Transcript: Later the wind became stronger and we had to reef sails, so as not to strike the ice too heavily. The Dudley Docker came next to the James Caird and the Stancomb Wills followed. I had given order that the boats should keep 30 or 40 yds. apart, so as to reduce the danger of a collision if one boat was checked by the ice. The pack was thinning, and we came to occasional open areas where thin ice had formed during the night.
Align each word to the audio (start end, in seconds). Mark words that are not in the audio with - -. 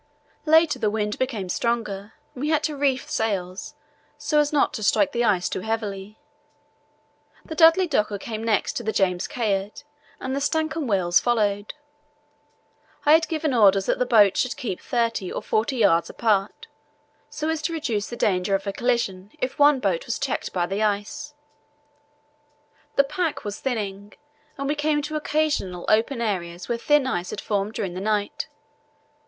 Later 0.47 0.79
the 0.79 0.89
wind 0.89 1.19
became 1.19 1.47
stronger 1.47 2.13
and 2.33 2.41
we 2.41 2.49
had 2.49 2.63
to 2.63 2.75
reef 2.75 3.07
sails, 3.07 3.75
so 4.17 4.39
as 4.39 4.51
not 4.51 4.73
to 4.73 4.81
strike 4.81 5.11
the 5.11 5.23
ice 5.23 5.47
too 5.47 5.59
heavily. 5.59 6.17
The 7.45 7.53
Dudley 7.53 7.85
Docker 7.85 8.17
came 8.17 8.43
next 8.43 8.73
to 8.77 8.83
the 8.83 8.91
James 8.91 9.27
Caird 9.27 9.83
and 10.19 10.35
the 10.35 10.39
Stancomb 10.41 10.87
Wills 10.87 11.19
followed. 11.19 11.75
I 13.05 13.13
had 13.13 13.27
given 13.27 13.53
order 13.53 13.79
that 13.79 13.99
the 13.99 14.07
boats 14.07 14.39
should 14.39 14.57
keep 14.57 14.81
30 14.81 15.31
or 15.31 15.43
40 15.43 15.81
yds. 15.81 16.09
apart, 16.09 16.65
so 17.29 17.47
as 17.49 17.61
to 17.61 17.73
reduce 17.73 18.07
the 18.09 18.15
danger 18.15 18.55
of 18.55 18.65
a 18.65 18.73
collision 18.73 19.29
if 19.37 19.59
one 19.59 19.79
boat 19.79 20.07
was 20.07 20.17
checked 20.17 20.51
by 20.51 20.65
the 20.65 20.81
ice. 20.81 21.35
The 22.95 23.03
pack 23.03 23.43
was 23.43 23.59
thinning, 23.59 24.13
and 24.57 24.67
we 24.67 24.73
came 24.73 25.03
to 25.03 25.15
occasional 25.15 25.85
open 25.89 26.21
areas 26.21 26.67
where 26.67 26.79
thin 26.79 27.05
ice 27.05 27.29
had 27.29 27.39
formed 27.39 27.73
during 27.75 27.93
the 27.93 28.01
night. 28.01 28.47